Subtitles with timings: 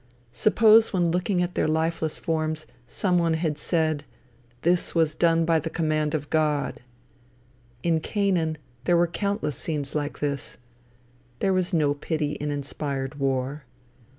[0.33, 4.03] Suppose when looking at their lifeless forms, some one had said,
[4.63, 6.79] "This was done by the command of God!"
[7.83, 10.57] In Canaan there were countless scenes like this.
[11.37, 13.63] There was no pity in inspired war.